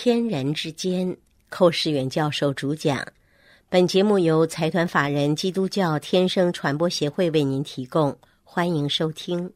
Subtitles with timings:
[0.00, 1.16] 天人之间，
[1.48, 3.04] 寇世远教授主讲。
[3.68, 9.50] 本节目由财团法人基督教天生传播协会为您提供，欢迎收听。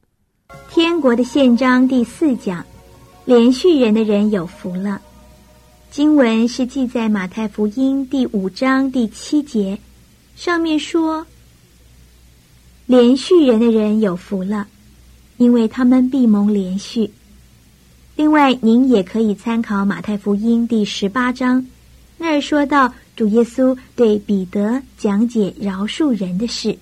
[0.68, 2.66] 天国的宪章第四讲，
[3.24, 5.00] 连续人的人有福了。
[5.92, 9.78] 经文是记在马太福音第五章第七节，
[10.34, 11.24] 上面说
[12.86, 14.66] ：“连续人的人有福了，
[15.36, 17.08] 因为他们必蒙连续。”
[18.22, 21.66] 另外，您也可以参考马太福音第十八章，
[22.18, 26.78] 那儿说到主耶稣对彼得讲解饶恕人的事。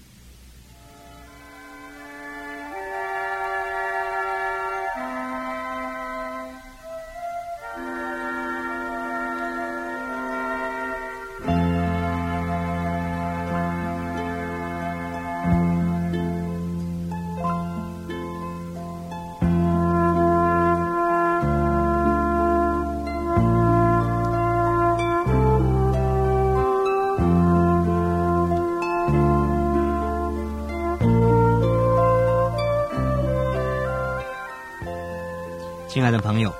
[35.93, 36.55] 亲爱的朋友，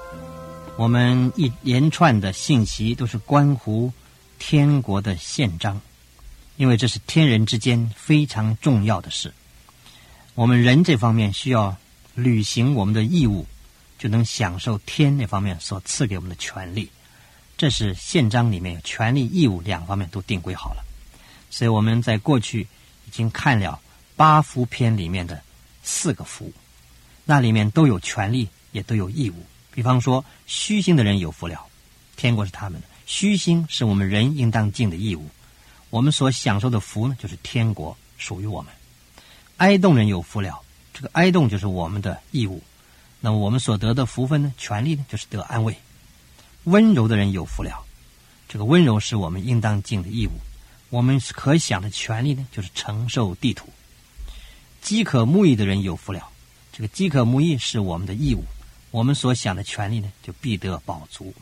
[0.77, 3.92] 我们一连串的信息都是关乎
[4.41, 5.81] 天国的宪章，
[6.56, 9.33] 因为这是天人之间非常重要的事。
[10.34, 11.77] 我们人这方面需要
[12.17, 13.47] 履行我们的义务，
[14.01, 16.91] 就能享受天那方面所赐给我们的权利。
[17.56, 20.84] 这是宪章里面有权利义务两方面都定规好了。
[21.51, 22.62] 所以我们在过去
[23.06, 23.78] 已经看了
[24.17, 25.41] 八福篇里面的
[25.84, 26.53] 四个福，
[27.25, 28.48] 那里面都有权利。
[28.72, 31.66] 也都有义务，比方说虚心的人有福了，
[32.16, 32.86] 天国是他们的。
[33.06, 35.28] 虚心是我们人应当尽的义务，
[35.90, 38.72] 我们所享受的福呢，就是天国属于我们。
[39.56, 40.60] 哀动人有福了，
[40.94, 42.62] 这个哀动就是我们的义务。
[43.20, 45.77] 那么我们所得的福分呢，权利呢，就是得安慰。
[46.64, 47.84] 温柔的人有福了，
[48.48, 50.32] 这个温柔是我们应当尽的义务。
[50.88, 53.68] 我们可享的权利呢，就是承受地土。
[54.80, 56.28] 饥渴慕义的人有福了，
[56.72, 58.45] 这个饥渴慕义是我们的义务。
[58.90, 61.33] 我们所想的权利呢，就必得饱足。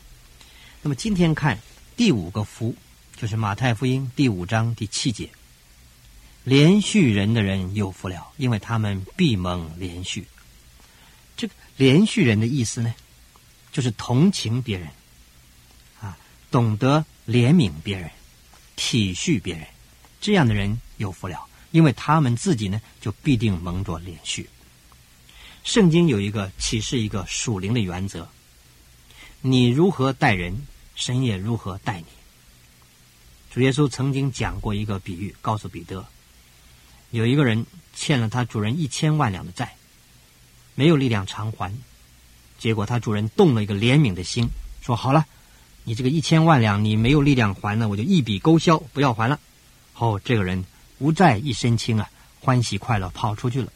[0.81, 1.57] 那么今天看
[1.97, 2.75] 第五个福，
[3.15, 5.29] 就是马太福音第五章第七节：
[6.43, 10.25] 连续人的人有福了，因为他们必蒙连续。
[11.35, 12.93] 这个连续人的意思呢，
[13.71, 14.87] 就是同情别人，
[16.01, 16.17] 啊，
[16.51, 18.11] 懂得怜悯别人，
[18.75, 19.65] 体恤别人，
[20.21, 24.49] 这样的人有福了，因为他们自己呢，就必定蒙着连续。
[25.63, 28.27] 圣经有一个启示，一个属灵的原则：
[29.41, 30.65] 你如何待人，
[30.95, 32.05] 神也如何待你。
[33.51, 36.05] 主耶稣曾经讲过一个比喻，告诉彼得：
[37.11, 37.65] 有一个人
[37.95, 39.75] 欠了他主人一千万两的债，
[40.75, 41.75] 没有力量偿还，
[42.57, 44.47] 结果他主人动了一个怜悯的心，
[44.81, 45.25] 说：“好了，
[45.83, 49.39] 你这个一千万两你没有力量还呢，我就一笔勾销，不要还了。”
[49.97, 50.63] 哦，这个人
[50.97, 52.09] 无债一身轻啊，
[52.39, 53.71] 欢喜快乐跑出去了。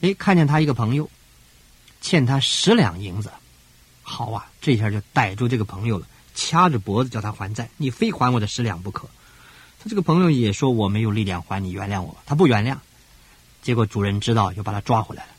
[0.00, 1.08] 哎，看见他一个朋友。
[2.00, 3.30] 欠他十两银子，
[4.02, 9.08] 好啊，这下就逮住这个朋友了，掐着脖子叫他还债，你非还我的十两不可。
[9.78, 12.16] 他这个朋友也说我没有力量还你，原谅我。
[12.26, 12.78] 他不原谅，
[13.62, 15.30] 结果主人知道，又把他抓回来了，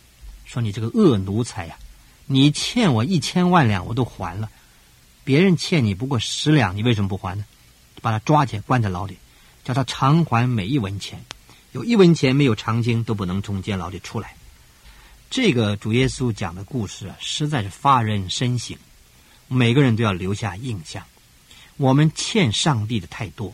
[0.46, 1.78] 说你这个恶奴才呀，
[2.26, 4.50] 你欠我一千万两我都还了，
[5.24, 7.46] 别人欠你不过十两，你为什么不还呢？
[8.02, 9.18] 把他抓起来关在牢里，
[9.64, 11.26] 叫他偿还每一文钱，
[11.72, 14.36] 有一文钱没有偿清都不能从监牢里出来。
[15.30, 18.78] 这个主耶稣讲的故事啊，实在是发人深省。
[19.48, 21.06] 每个人都要留下印象。
[21.76, 23.54] 我们欠上帝的太多，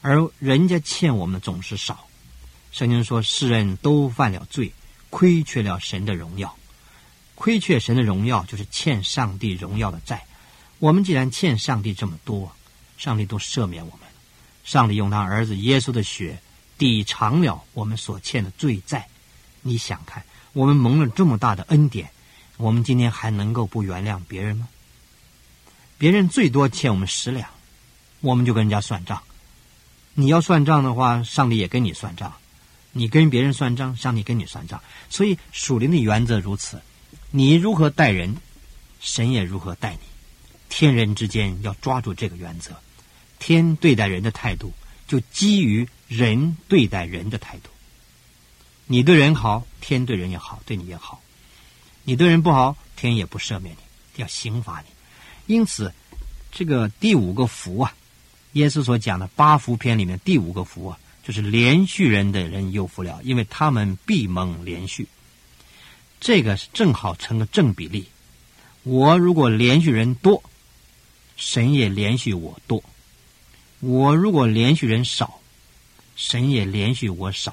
[0.00, 2.06] 而人家欠我们的总是少。
[2.72, 4.72] 圣经说，世人都犯了罪，
[5.10, 6.56] 亏缺了神的荣耀。
[7.36, 10.24] 亏缺神的荣耀，就是欠上帝荣耀的债。
[10.78, 12.52] 我们既然欠上帝这么多，
[12.96, 14.00] 上帝都赦免我们。
[14.64, 16.40] 上帝用他儿子耶稣的血
[16.78, 19.06] 抵偿了我们所欠的罪债。
[19.62, 20.24] 你想看？
[20.54, 22.08] 我们蒙了这么大的恩典，
[22.56, 24.68] 我们今天还能够不原谅别人吗？
[25.98, 27.48] 别人最多欠我们十两，
[28.20, 29.22] 我们就跟人家算账。
[30.14, 32.30] 你要算账的话，上帝也跟你算账；
[32.92, 34.80] 你跟别人算账，上帝跟你算账。
[35.10, 36.80] 所以属灵的原则如此：
[37.30, 38.36] 你如何待人，
[39.00, 39.98] 神也如何待你。
[40.68, 42.70] 天人之间要抓住这个原则。
[43.40, 44.72] 天对待人的态度，
[45.08, 47.70] 就基于人对待人的态度。
[48.86, 51.18] 你对人好，天对人也好，对你也好；
[52.04, 55.54] 你对人不好，天也不赦免你，要刑罚你。
[55.54, 55.92] 因此，
[56.52, 57.94] 这个第五个福啊，
[58.52, 65.08] 耶稣所讲的八福篇里面第五个福啊，就是连续人的人有福了，因为他们必蒙连续。
[66.20, 68.06] 这个是正好成个正比例。
[68.82, 70.42] 我如果连续人多，
[71.36, 72.82] 神也连续我多；
[73.80, 75.40] 我如果连续人少，
[76.16, 77.52] 神也连续我少；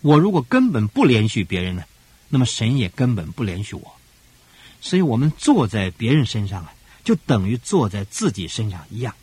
[0.00, 1.84] 我如果根本不连续别人呢，
[2.28, 3.94] 那么神也根本不连续我。
[4.80, 6.72] 所以，我们坐在别人身上啊，
[7.02, 9.14] 就等于坐在自己身上一样。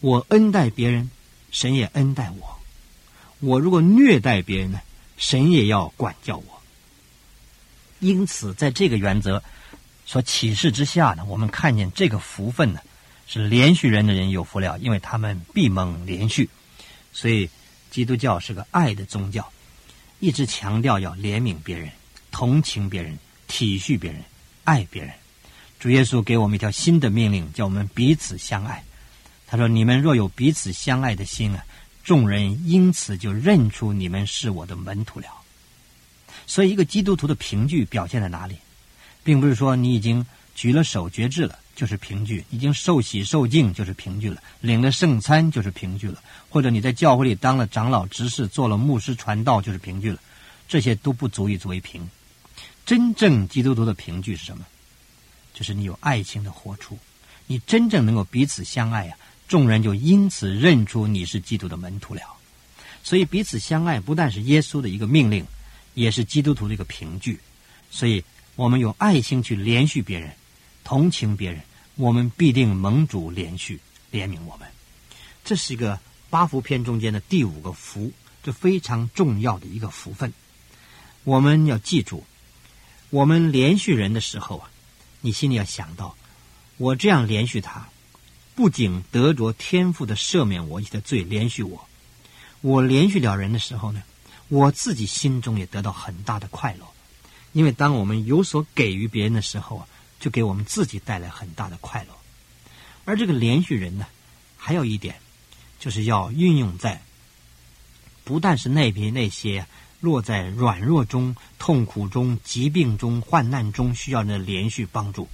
[0.00, 1.10] 我恩待别人，
[1.50, 2.58] 神也恩待我；
[3.40, 4.80] 我如果虐待别人呢，
[5.18, 6.62] 神也要管教我。
[8.00, 9.42] 因此，在这个原则
[10.06, 12.80] 所启示之下呢，我们看见这个福分呢，
[13.26, 16.48] 是连续人的人有福了，因为他们必蒙连续。
[17.12, 17.50] 所以，
[17.90, 19.52] 基督教是个爱的宗教，
[20.20, 21.90] 一直强调要怜悯别人、
[22.30, 24.22] 同情别人、体恤别人、
[24.64, 25.12] 爱别人。
[25.78, 28.82] 主耶稣给我们一条新的命令，叫我们彼此相爱。
[29.46, 31.64] 他说：“你们若有彼此相爱的心啊，
[32.02, 35.26] 众人因此就认出你们是我的门徒了。”
[36.46, 38.56] 所以，一个基督徒的凭据表现在哪里，
[39.22, 46.20] 并不是说你已经举了手绝志了就是凭据，已经受洗受敬就是凭据了，领了圣餐就是凭据了，
[46.50, 50.18] 或者你在教会里当了长老执事、做了牧师传道就是凭据了，
[50.66, 52.10] 这些都不足以作为凭。
[52.84, 54.66] 真正基督徒的凭据是什么？
[55.54, 56.98] 就是你有爱情的活出，
[57.46, 59.16] 你真正能够彼此相爱啊，
[59.46, 62.22] 众人就因此认出你是基督的门徒了。
[63.04, 65.46] 所以，彼此相爱不但是耶稣的一个命令。
[65.94, 67.40] 也是基督徒的一个凭据，
[67.90, 68.22] 所以
[68.54, 70.30] 我们用爱心去连续别人，
[70.84, 71.60] 同情别人，
[71.98, 73.80] 我们必定盟主连续
[74.12, 74.68] 怜悯我们。
[75.44, 75.98] 这是一个
[76.30, 80.32] 八福篇中间的第五个福，这非常重要的一个福分。
[81.24, 82.22] 我们要记住，
[83.10, 84.70] 我们连续人的时候啊，
[85.22, 86.16] 你心里要想到，
[86.76, 87.88] 我这样连续他，
[88.54, 91.88] 不仅得着天赋的赦免我一的罪，连续我，
[92.60, 94.04] 我连续了人的时候呢？
[94.46, 96.86] 我自己心中也得到很大的快乐，
[97.52, 102.16] 因为当我们有所给予别人的时候啊，就给我们自己带来很大的快乐。
[103.04, 104.06] 而这个连续人呢，
[104.56, 105.20] 还有一点，
[105.78, 107.02] 就是要运用在
[108.24, 109.66] 不但是那边那些
[110.00, 115.28] 落在软弱中、痛苦中、疾病中、患难中需要的连续帮助，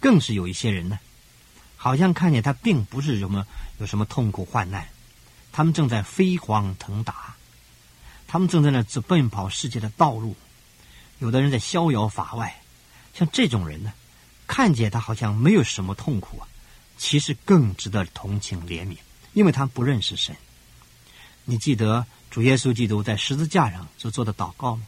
[0.00, 0.98] 更是有一些人呢，
[1.76, 3.46] 好像看见他并不是什么
[3.78, 4.88] 有什么痛苦患难，
[5.52, 7.34] 他们正在飞黄腾达。
[8.28, 10.34] 他们正在那直奔跑世界的道路，
[11.20, 12.60] 有的人在逍遥法外。
[13.16, 13.92] 像这种人呢，
[14.46, 16.46] 看见他好像没有什么痛苦啊，
[16.98, 18.96] 其实更值得同情怜悯，
[19.32, 20.36] 因为他不认识神。
[21.44, 24.86] 你记得主耶稣基督在十字架上所做的祷告吗？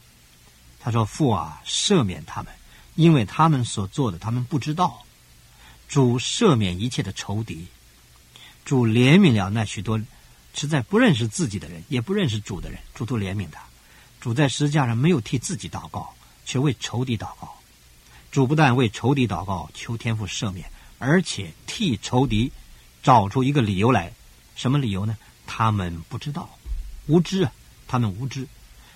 [0.79, 2.53] 他说：“父啊，赦免他们，
[2.95, 5.03] 因为他们所做的，他们不知道。”
[5.89, 7.65] 主赦免一切的仇敌，
[8.63, 9.99] 主怜悯了那许多。
[10.53, 13.61] 实在不认识自己的人，也不认识主的人，主都怜悯他。
[14.19, 16.13] 主在十字架上没有替自己祷告，
[16.45, 17.58] 却为仇敌祷告。
[18.31, 22.51] 主不但为仇敌祷告，求天父赦免，而且替仇敌
[23.01, 24.11] 找出一个理由来。
[24.55, 25.17] 什么理由呢？
[25.47, 26.49] 他们不知道，
[27.07, 27.51] 无知啊！
[27.87, 28.47] 他们无知。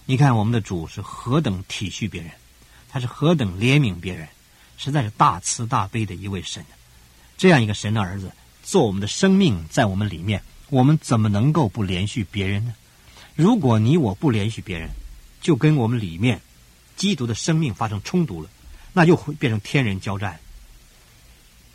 [0.05, 2.29] 你看我们的主是何等体恤别人，
[2.89, 4.27] 他是何等怜悯别人，
[4.77, 6.63] 实在是大慈大悲的一位神。
[7.37, 8.31] 这样一个神的儿子，
[8.61, 10.43] 做我们的生命在我们里面。
[10.69, 12.73] 我们怎么能够不连续别人呢？
[13.35, 14.89] 如果你我不连续别人，
[15.41, 16.41] 就跟我们里面
[16.95, 18.49] 基督的生命发生冲突了，
[18.93, 20.39] 那就会变成天人交战。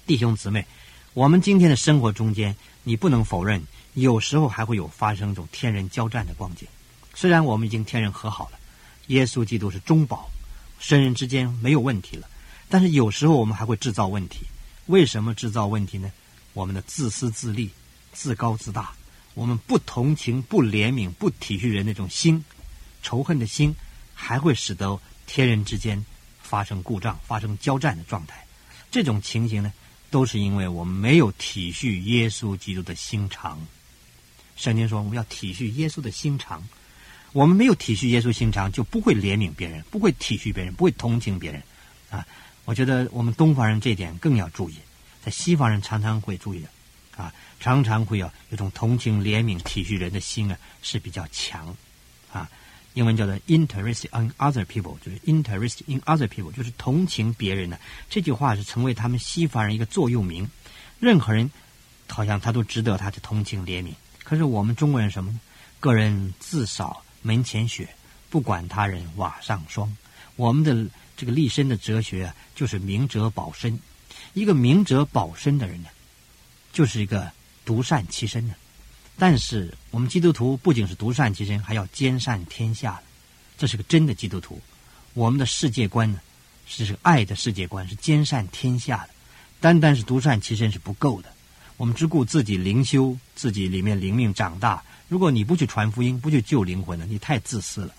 [0.06, 0.66] 弟兄姊妹，
[1.12, 3.62] 我们今天的生活中间，你不能否认，
[3.94, 6.66] 有时候还会有发生这种天人交战的光景。
[7.14, 8.58] 虽然我们已经天人和好了，
[9.08, 10.30] 耶稣基督是中保，
[10.78, 12.28] 生人之间没有问题了，
[12.68, 14.46] 但是有时候我们还会制造问题。
[14.86, 16.10] 为什么制造问题呢？
[16.54, 17.70] 我们的自私自利。
[18.10, 18.94] 自高自大，
[19.34, 22.42] 我们不同情、不怜悯、不体恤人那种心，
[23.00, 23.76] 仇恨的心，
[24.12, 26.04] 还会使得天人之间
[26.48, 28.46] 发生故障、发生交战的状态。
[28.90, 29.70] 这种情形呢，
[30.10, 33.60] 都是因为我们没有体恤耶稣基督的心肠。
[34.56, 36.66] 圣经说，我们要体恤耶稣的心肠。
[37.32, 41.62] 我们没有体恤耶稣心肠，就不会怜悯别人，不会体恤别人，不会同情别人。
[42.08, 42.26] 啊，
[42.64, 44.76] 我觉得我们东方人这点更要注意，
[45.22, 46.68] 在西方人常常会注意的。
[47.22, 51.76] 啊，常常会有有种同情、怜悯、体恤人的心啊，是比较强，
[52.32, 52.48] 啊，
[52.98, 57.78] 英文叫做 interest in other people，就是 interest in other people，就是同情别人呢。
[58.10, 60.48] 这句话是成为他们西方人一个座右铭，
[60.98, 61.48] 任何人
[62.08, 63.92] 好像他都值得他的同情怜悯。
[64.24, 65.38] 可是我们中国人什么呢？
[65.78, 67.88] 个人自扫门前雪，
[68.30, 69.96] 不管他人瓦上霜。
[70.34, 73.78] 我们的这个立身的哲学啊，就是明哲保身。
[74.32, 75.88] 一个明哲保身的人呢？
[76.72, 77.30] 就是一个
[77.64, 78.54] 独善其身的，
[79.18, 83.00] 但是我们基督徒不仅是独善其身，还要兼善天下，
[83.58, 84.60] 这是个真的基督徒。
[85.12, 86.20] 我们的世界观呢，
[86.66, 89.10] 是爱的世界观，是兼善天下的。
[89.60, 91.28] 单单是独善其身是不够的。
[91.76, 94.82] 我们只顾自己灵修，自己里面灵命长大。
[95.08, 97.94] 如果你不去传福音，不去救灵魂呢，你太自私了。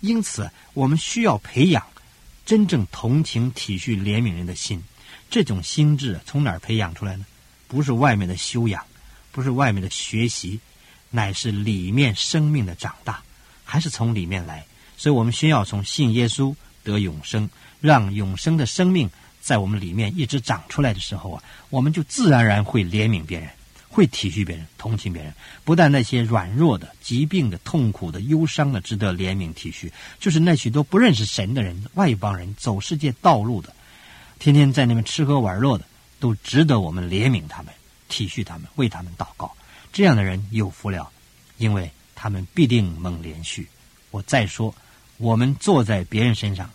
[0.00, 1.82] 因此，我们需要培养
[2.44, 4.82] 真正同情、体恤、怜悯人的心。
[5.30, 7.24] 这种心智从哪儿培养出来呢？
[7.66, 8.84] 不是外面的修养，
[9.38, 10.58] 不是外面的学习，
[11.10, 13.22] 乃是里面生命的长大，
[13.62, 14.66] 还是从里面来。
[14.96, 16.52] 所以我们需要从信耶稣
[16.82, 17.48] 得永生，
[17.80, 19.08] 让永生的生命
[19.40, 23.48] 在我们里面一直长出来的时候啊，我们就自然而然会怜悯别人。
[23.88, 25.32] 会体恤别人，同情别人，
[25.64, 33.72] 不但那些软弱的、疾病的、痛苦的、忧伤的，值得怜悯体恤，就是那许多不认识神的人、外邦人、走世界道路的，
[34.40, 35.84] 天天在那边吃喝玩乐的，
[36.18, 37.72] 都值得我们怜悯他们、
[38.08, 39.54] 体恤他们、为他们祷告。
[39.92, 41.10] 这样的人有福了，
[41.56, 43.68] 因为他们必定蒙连续。
[44.10, 44.74] 我再说，
[45.18, 46.70] 我们坐在别人身上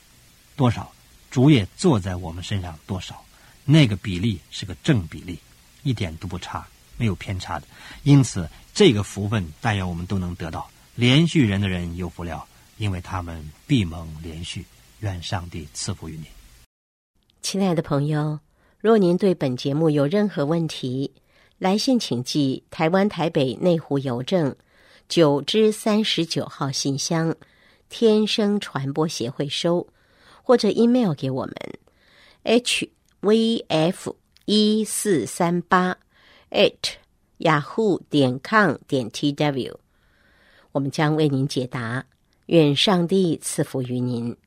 [0.55, 0.91] 多少，
[1.29, 3.23] 主也坐在我们身上多少，
[3.65, 5.39] 那个比例是个正比例，
[5.83, 6.67] 一点都不差。
[6.95, 7.65] 没有偏差的，
[8.03, 10.69] 因此这个福分，但愿我们都能得到。
[10.93, 12.45] 连续人的人有福了，
[12.77, 14.63] 因为他们必蒙连续。
[14.99, 16.25] 愿上帝赐福于您，
[17.41, 18.39] 亲爱的朋友。
[18.79, 21.11] 若您对本节目有任何问题，
[21.57, 24.55] 来信请寄台湾台北内湖邮政
[25.07, 27.35] 九之三十九号信箱，
[27.89, 29.87] 天生传播协会收，
[30.41, 31.55] 或者 email 给我们
[32.43, 32.89] h
[33.21, 35.97] v f 一四三八。
[36.53, 36.97] at
[37.39, 39.73] yahoo 点 com 点 tw，
[40.71, 42.05] 我们将为您解答。
[42.45, 44.37] 愿上帝赐福于您。